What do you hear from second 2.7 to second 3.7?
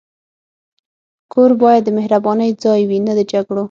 وي، نه د جګړو.